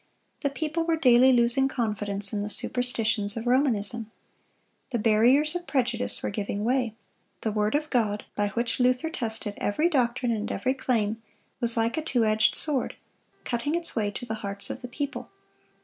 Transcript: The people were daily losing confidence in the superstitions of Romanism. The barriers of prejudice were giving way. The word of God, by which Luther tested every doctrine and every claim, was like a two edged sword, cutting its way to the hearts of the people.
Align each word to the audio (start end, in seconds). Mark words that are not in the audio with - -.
The 0.39 0.49
people 0.49 0.83
were 0.83 0.95
daily 0.95 1.31
losing 1.31 1.67
confidence 1.67 2.33
in 2.33 2.41
the 2.41 2.49
superstitions 2.49 3.37
of 3.37 3.45
Romanism. 3.45 4.09
The 4.89 4.97
barriers 4.97 5.55
of 5.55 5.67
prejudice 5.67 6.23
were 6.23 6.31
giving 6.31 6.63
way. 6.63 6.95
The 7.41 7.51
word 7.51 7.75
of 7.75 7.87
God, 7.91 8.25
by 8.35 8.47
which 8.47 8.79
Luther 8.79 9.11
tested 9.11 9.53
every 9.57 9.89
doctrine 9.89 10.31
and 10.31 10.51
every 10.51 10.73
claim, 10.73 11.21
was 11.59 11.77
like 11.77 11.97
a 11.97 12.01
two 12.01 12.25
edged 12.25 12.55
sword, 12.55 12.95
cutting 13.45 13.75
its 13.75 13.95
way 13.95 14.09
to 14.09 14.25
the 14.25 14.33
hearts 14.41 14.71
of 14.71 14.81
the 14.81 14.87
people. 14.87 15.29